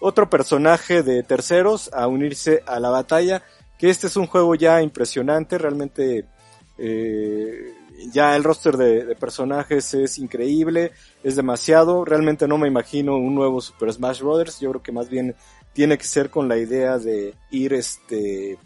otro 0.00 0.28
personaje 0.28 1.02
de 1.02 1.22
terceros 1.22 1.90
a 1.92 2.06
unirse 2.06 2.62
a 2.66 2.78
la 2.80 2.90
batalla. 2.90 3.42
Que 3.78 3.90
este 3.90 4.06
es 4.06 4.16
un 4.16 4.26
juego 4.26 4.54
ya 4.54 4.80
impresionante, 4.80 5.58
realmente 5.58 6.26
eh, 6.78 7.74
ya 8.12 8.36
el 8.36 8.44
roster 8.44 8.76
de, 8.76 9.04
de, 9.04 9.16
personajes 9.16 9.92
es 9.94 10.18
increíble, 10.18 10.92
es 11.24 11.34
demasiado, 11.34 12.04
realmente 12.04 12.46
no 12.46 12.58
me 12.58 12.68
imagino 12.68 13.16
un 13.16 13.34
nuevo 13.34 13.60
Super 13.60 13.92
Smash 13.92 14.20
Bros. 14.20 14.60
Yo 14.60 14.70
creo 14.70 14.82
que 14.82 14.92
más 14.92 15.08
bien 15.08 15.34
tiene 15.72 15.98
que 15.98 16.04
ser 16.04 16.30
con 16.30 16.48
la 16.48 16.58
idea 16.58 16.98
de 16.98 17.34
ir 17.50 17.72
este 17.72 18.58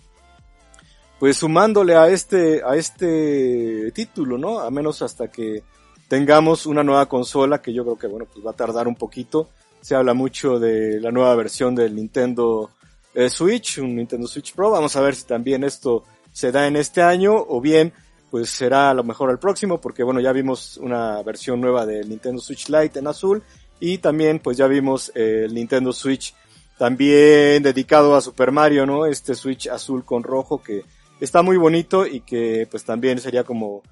pues 1.19 1.38
sumándole 1.38 1.97
a 1.97 2.09
este 2.09 2.62
a 2.62 2.76
este 2.76 3.91
título, 3.93 4.38
¿no? 4.38 4.61
A 4.61 4.71
menos 4.71 5.03
hasta 5.03 5.29
que 5.29 5.62
tengamos 6.09 6.67
una 6.67 6.83
nueva 6.83 7.07
consola 7.07 7.61
que 7.61 7.73
yo 7.73 7.85
creo 7.85 7.99
que 7.99 8.07
bueno, 8.07 8.27
pues 8.33 8.45
va 8.45 8.51
a 8.51 8.57
tardar 8.57 8.89
un 8.89 8.97
poquito. 8.97 9.49
Se 9.81 9.95
habla 9.95 10.15
mucho 10.15 10.59
de 10.59 11.01
la 11.01 11.11
nueva 11.11 11.35
versión 11.35 11.75
del 11.75 11.95
Nintendo 11.95 12.71
eh, 13.15 13.29
Switch, 13.31 13.79
un 13.79 13.97
Nintendo 13.97 14.27
Switch 14.27 14.55
Pro. 14.55 14.71
Vamos 14.71 14.97
a 14.97 15.01
ver 15.01 15.15
si 15.15 15.25
también 15.25 15.65
esto 15.65 16.05
se 16.33 16.53
da 16.53 16.67
en 16.67 16.77
este 16.77 17.03
año 17.03 17.35
o 17.35 17.61
bien 17.61 17.93
pues 18.31 18.51
será 18.51 18.91
a 18.91 18.95
lo 18.95 19.05
mejor 19.05 19.31
el 19.31 19.39
próximo, 19.39 19.81
porque 19.81 20.03
bueno, 20.03 20.21
ya 20.21 20.33
vimos 20.33 20.77
una 20.79 21.23
versión 21.23 21.61
nueva 21.61 21.87
del 21.87 22.09
Nintendo 22.09 22.41
Switch 22.41 22.69
Lite 22.69 22.99
en 22.99 23.07
azul 23.07 23.43
y 23.81 23.99
también 23.99 24.41
pues 24.41 24.57
ya 24.57 24.67
vimos 24.67 25.13
el 25.15 25.55
Nintendo 25.55 25.93
Switch 25.93 26.35
también 26.77 27.63
dedicado 27.63 28.15
a 28.15 28.21
Super 28.21 28.53
Mario, 28.53 28.85
¿no? 28.85 29.07
Este 29.07 29.35
Switch 29.35 29.69
azul 29.69 30.05
con 30.05 30.23
rojo 30.23 30.63
que 30.63 30.85
está 31.21 31.43
muy 31.43 31.57
bonito 31.57 32.07
y 32.07 32.21
que 32.21 32.69
pues 32.71 32.85
también 32.85 33.19
sería 33.21 33.45
como 33.45 33.83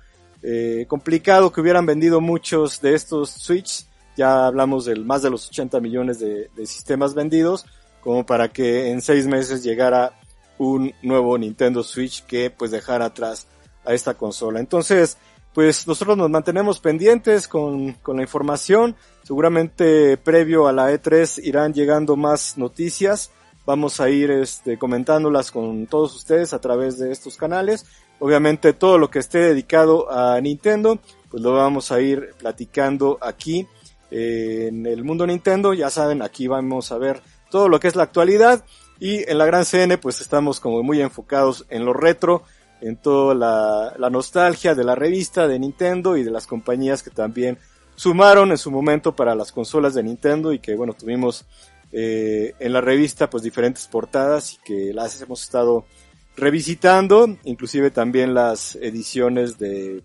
eh, 0.47 0.85
complicado 0.87 1.51
que 1.51 1.63
hubieran 1.63 1.87
vendido 1.87 2.21
muchos 2.21 2.83
de 2.83 2.95
estos 2.95 3.31
Switch. 3.31 3.87
Ya 4.15 4.47
hablamos 4.47 4.85
del 4.85 5.03
más 5.03 5.23
de 5.23 5.31
los 5.31 5.49
80 5.49 5.81
millones 5.81 6.19
de, 6.19 6.51
sistemas 6.67 7.15
vendidos, 7.15 7.65
como 8.03 8.27
para 8.27 8.49
que 8.49 8.91
en 8.91 9.01
seis 9.01 9.27
meses 9.27 9.65
llegara 9.65 10.13
un 10.59 10.93
nuevo 11.03 11.39
Nintendo 11.39 11.83
Switch 11.83 12.25
que 12.27 12.51
pues 12.51 12.71
dejara 12.71 13.07
atrás 13.07 13.47
a 13.87 13.95
esta 13.95 14.13
consola. 14.15 14.61
Entonces, 14.61 15.17
pues 15.55 15.87
nosotros 15.87 16.17
nos 16.19 16.29
mantenemos 16.29 16.79
pendientes 16.79 17.49
con, 17.49 17.95
con 17.95 18.17
la 18.17 18.23
información. 18.23 18.95
Seguramente 19.23 20.19
previo 20.19 20.69
a 20.69 20.73
la 20.73 20.93
E3 20.93 21.43
irán 21.43 21.73
llegando 21.73 22.17
más 22.17 22.59
noticias. 22.59 23.31
Vamos 23.65 23.99
a 23.99 24.11
ir 24.11 24.31
este, 24.31 24.79
comentándolas 24.79 25.51
con 25.51 25.87
todos 25.87 26.15
ustedes 26.15 26.53
a 26.53 26.61
través 26.61 26.99
de 26.99 27.11
estos 27.11 27.39
canales. 27.39 27.87
Obviamente 28.19 28.73
todo 28.73 28.99
lo 28.99 29.11
que 29.11 29.19
esté 29.19 29.39
dedicado 29.39 30.11
a 30.11 30.41
Nintendo, 30.41 30.99
pues 31.31 31.43
lo 31.43 31.53
vamos 31.53 31.93
a 31.93 32.01
ir 32.01 32.35
platicando 32.39 33.19
aquí 33.21 33.67
eh, 34.11 34.67
en 34.69 34.87
el 34.87 35.05
mundo 35.05 35.27
Nintendo. 35.27 35.75
Ya 35.75 35.91
saben, 35.91 36.23
aquí 36.23 36.47
vamos 36.47 36.93
a 36.93 36.99
ver 36.99 37.21
todo 37.51 37.69
lo 37.69 37.81
que 37.81 37.89
es 37.89 37.97
la 37.97 38.05
actualidad. 38.05 38.65
Y 39.01 39.29
en 39.29 39.39
la 39.39 39.47
Gran 39.47 39.65
CN, 39.65 39.99
pues 39.99 40.21
estamos 40.21 40.61
como 40.61 40.83
muy 40.83 41.01
enfocados 41.01 41.67
en 41.69 41.85
lo 41.85 41.93
retro, 41.93 42.45
en 42.81 42.97
toda 42.97 43.35
la, 43.35 44.11
nostalgia 44.11 44.75
de 44.75 44.85
la 44.85 44.95
revista 44.95 45.49
de 45.49 45.59
Nintendo 45.59 46.17
y 46.17 46.23
de 46.23 46.31
las 46.31 46.47
compañías 46.47 47.03
que 47.03 47.11
también 47.11 47.59
sumaron 47.97 48.51
en 48.51 48.59
su 48.59 48.71
momento 48.71 49.17
para 49.17 49.35
las 49.35 49.53
consolas 49.53 49.95
de 49.95 50.03
Nintendo 50.03 50.53
y 50.53 50.59
que 50.59 50.77
bueno 50.77 50.95
tuvimos 50.95 51.47
eh, 51.93 52.55
en 52.59 52.73
la 52.73 52.81
revista 52.81 53.31
pues 53.31 53.43
diferentes 53.43 53.87
portadas 53.87 54.55
y 54.55 54.59
que 54.59 54.93
las 54.93 55.21
hemos 55.23 55.43
estado 55.43 55.87
revisitando 56.37 57.37
inclusive 57.45 57.91
también 57.91 58.35
las 58.35 58.77
ediciones 58.77 59.59
de 59.59 60.03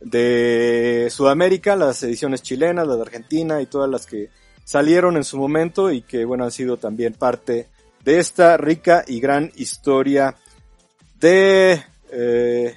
de 0.00 1.08
Sudamérica 1.10 1.76
las 1.76 2.02
ediciones 2.02 2.42
chilenas 2.42 2.86
las 2.86 2.96
de 2.96 3.02
Argentina 3.02 3.60
y 3.60 3.66
todas 3.66 3.88
las 3.88 4.06
que 4.06 4.30
salieron 4.64 5.16
en 5.16 5.24
su 5.24 5.38
momento 5.38 5.90
y 5.90 6.02
que 6.02 6.24
bueno 6.24 6.44
han 6.44 6.50
sido 6.50 6.76
también 6.76 7.14
parte 7.14 7.68
de 8.04 8.18
esta 8.18 8.56
rica 8.56 9.04
y 9.06 9.20
gran 9.20 9.50
historia 9.54 10.36
de 11.18 11.82
eh, 12.10 12.76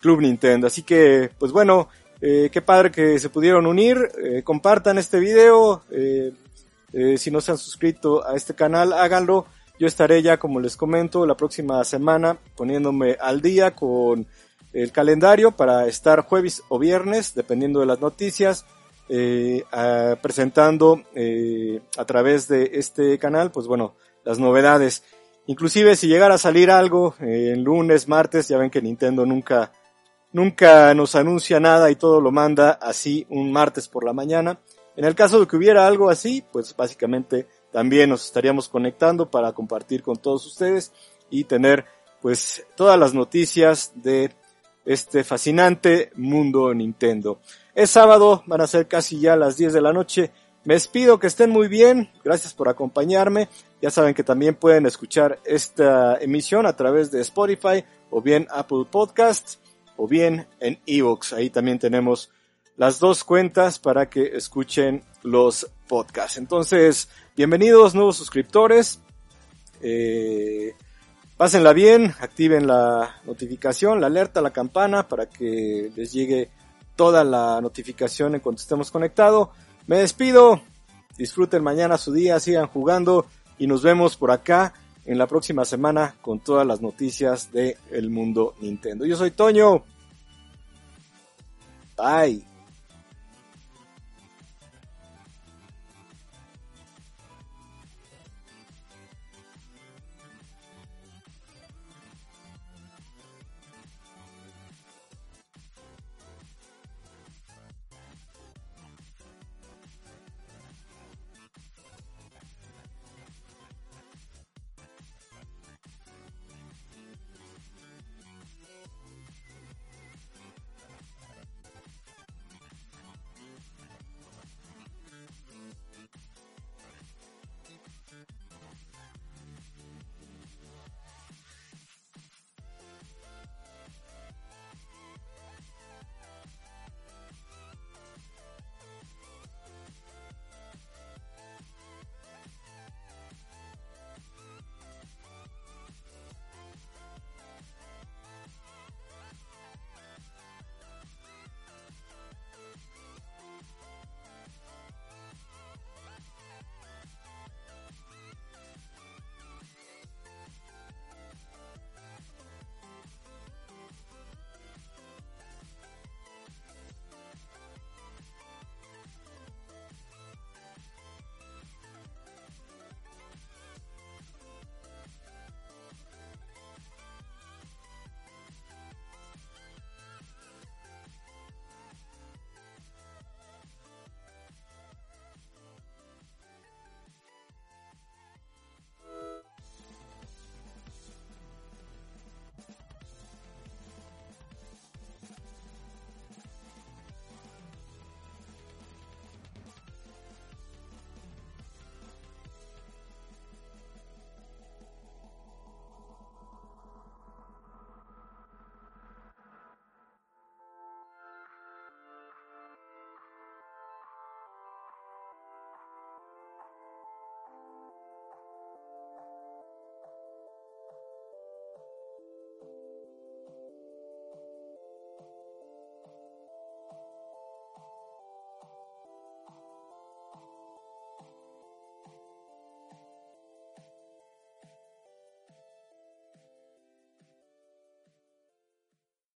Club 0.00 0.20
Nintendo. 0.20 0.66
Así 0.66 0.82
que, 0.82 1.30
pues 1.38 1.52
bueno, 1.52 1.88
eh, 2.20 2.48
qué 2.52 2.62
padre 2.62 2.90
que 2.90 3.18
se 3.18 3.28
pudieron 3.28 3.66
unir. 3.66 3.98
Eh, 4.22 4.42
compartan 4.42 4.98
este 4.98 5.18
video. 5.20 5.82
Si 7.18 7.30
no 7.30 7.42
se 7.42 7.50
han 7.50 7.58
suscrito 7.58 8.26
a 8.26 8.36
este 8.36 8.54
canal, 8.54 8.94
háganlo. 8.94 9.46
Yo 9.78 9.86
estaré 9.86 10.22
ya, 10.22 10.38
como 10.38 10.60
les 10.60 10.76
comento, 10.76 11.26
la 11.26 11.36
próxima 11.36 11.84
semana 11.84 12.38
poniéndome 12.56 13.16
al 13.20 13.42
día 13.42 13.74
con 13.74 14.26
el 14.72 14.92
calendario 14.92 15.52
para 15.52 15.86
estar 15.86 16.22
jueves 16.22 16.62
o 16.68 16.78
viernes, 16.78 17.34
dependiendo 17.34 17.80
de 17.80 17.86
las 17.86 18.00
noticias, 18.00 18.64
eh, 19.08 19.64
presentando 20.20 21.02
eh, 21.14 21.80
a 21.96 22.04
través 22.04 22.48
de 22.48 22.70
este 22.74 23.18
canal, 23.18 23.50
pues 23.50 23.66
bueno, 23.66 23.94
las 24.24 24.38
novedades. 24.38 25.02
Inclusive 25.46 25.94
si 25.94 26.08
llegara 26.08 26.34
a 26.34 26.38
salir 26.38 26.70
algo 26.70 27.14
eh, 27.20 27.52
en 27.54 27.62
lunes, 27.62 28.08
martes, 28.08 28.48
ya 28.48 28.58
ven 28.58 28.70
que 28.70 28.82
Nintendo 28.82 29.24
nunca, 29.24 29.72
nunca 30.32 30.92
nos 30.94 31.14
anuncia 31.14 31.60
nada 31.60 31.90
y 31.90 31.96
todo 31.96 32.20
lo 32.20 32.32
manda 32.32 32.72
así 32.72 33.26
un 33.28 33.52
martes 33.52 33.88
por 33.88 34.04
la 34.04 34.12
mañana. 34.12 34.58
En 34.96 35.04
el 35.04 35.14
caso 35.14 35.38
de 35.38 35.46
que 35.46 35.56
hubiera 35.56 35.86
algo 35.86 36.08
así, 36.08 36.42
pues 36.50 36.74
básicamente 36.74 37.46
también 37.72 38.10
nos 38.10 38.24
estaríamos 38.24 38.68
conectando 38.68 39.30
para 39.30 39.52
compartir 39.52 40.02
con 40.02 40.16
todos 40.16 40.46
ustedes 40.46 40.92
y 41.30 41.44
tener 41.44 41.84
pues 42.20 42.64
todas 42.74 42.98
las 42.98 43.14
noticias 43.14 43.92
de 43.94 44.32
este 44.84 45.24
fascinante 45.24 46.10
mundo 46.14 46.72
Nintendo. 46.72 47.40
Es 47.74 47.90
sábado, 47.90 48.42
van 48.46 48.60
a 48.60 48.66
ser 48.66 48.88
casi 48.88 49.20
ya 49.20 49.36
las 49.36 49.56
10 49.56 49.74
de 49.74 49.80
la 49.82 49.92
noche. 49.92 50.30
Me 50.64 50.74
despido, 50.74 51.18
que 51.18 51.26
estén 51.26 51.50
muy 51.50 51.68
bien. 51.68 52.10
Gracias 52.24 52.54
por 52.54 52.68
acompañarme. 52.68 53.48
Ya 53.82 53.90
saben 53.90 54.14
que 54.14 54.24
también 54.24 54.54
pueden 54.54 54.86
escuchar 54.86 55.38
esta 55.44 56.16
emisión 56.16 56.66
a 56.66 56.74
través 56.74 57.10
de 57.10 57.20
Spotify 57.20 57.84
o 58.10 58.22
bien 58.22 58.48
Apple 58.50 58.86
Podcasts 58.90 59.60
o 59.96 60.08
bien 60.08 60.46
en 60.60 60.80
Evox. 60.86 61.32
Ahí 61.32 61.50
también 61.50 61.78
tenemos 61.78 62.30
las 62.76 62.98
dos 62.98 63.24
cuentas 63.24 63.78
para 63.78 64.08
que 64.08 64.36
escuchen 64.36 65.02
los 65.22 65.68
podcasts. 65.88 66.36
Entonces, 66.36 67.08
bienvenidos 67.36 67.94
nuevos 67.94 68.16
suscriptores. 68.16 69.00
Eh, 69.80 70.74
pásenla 71.36 71.72
bien, 71.72 72.14
activen 72.20 72.66
la 72.66 73.20
notificación, 73.24 74.00
la 74.00 74.08
alerta, 74.08 74.40
la 74.40 74.52
campana 74.52 75.08
para 75.08 75.26
que 75.26 75.90
les 75.94 76.12
llegue 76.12 76.50
toda 76.96 77.24
la 77.24 77.60
notificación 77.60 78.34
en 78.34 78.40
cuanto 78.40 78.62
estemos 78.62 78.90
conectados. 78.90 79.48
Me 79.86 79.98
despido. 79.98 80.60
Disfruten 81.16 81.62
mañana 81.62 81.96
su 81.96 82.12
día, 82.12 82.38
sigan 82.40 82.66
jugando 82.66 83.24
y 83.56 83.66
nos 83.66 83.82
vemos 83.82 84.18
por 84.18 84.30
acá 84.30 84.74
en 85.06 85.16
la 85.16 85.26
próxima 85.26 85.64
semana 85.64 86.14
con 86.20 86.40
todas 86.40 86.66
las 86.66 86.82
noticias 86.82 87.50
de 87.52 87.78
el 87.90 88.10
mundo 88.10 88.54
Nintendo. 88.60 89.06
Yo 89.06 89.16
soy 89.16 89.30
Toño. 89.30 89.82
Bye. 91.96 92.55